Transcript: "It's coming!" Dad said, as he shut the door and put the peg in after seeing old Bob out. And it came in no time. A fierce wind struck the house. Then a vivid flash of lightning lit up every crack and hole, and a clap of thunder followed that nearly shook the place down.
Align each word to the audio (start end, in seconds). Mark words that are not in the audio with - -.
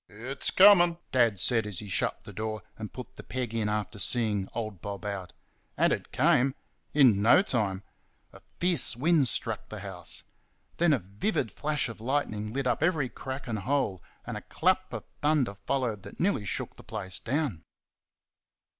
"It's 0.09 0.49
coming!" 0.49 0.97
Dad 1.11 1.39
said, 1.39 1.67
as 1.67 1.77
he 1.77 1.87
shut 1.87 2.23
the 2.23 2.33
door 2.33 2.63
and 2.75 2.91
put 2.91 3.17
the 3.17 3.23
peg 3.23 3.53
in 3.53 3.69
after 3.69 3.99
seeing 3.99 4.49
old 4.55 4.81
Bob 4.81 5.05
out. 5.05 5.31
And 5.77 5.93
it 5.93 6.11
came 6.11 6.55
in 6.91 7.21
no 7.21 7.43
time. 7.43 7.83
A 8.33 8.41
fierce 8.59 8.95
wind 8.97 9.27
struck 9.27 9.69
the 9.69 9.81
house. 9.81 10.23
Then 10.77 10.91
a 10.91 10.97
vivid 10.97 11.51
flash 11.51 11.87
of 11.87 12.01
lightning 12.01 12.51
lit 12.51 12.65
up 12.65 12.81
every 12.81 13.09
crack 13.09 13.47
and 13.47 13.59
hole, 13.59 14.01
and 14.25 14.35
a 14.37 14.41
clap 14.41 14.91
of 14.91 15.03
thunder 15.21 15.53
followed 15.67 16.01
that 16.01 16.19
nearly 16.19 16.45
shook 16.45 16.77
the 16.77 16.83
place 16.83 17.19
down. 17.19 17.61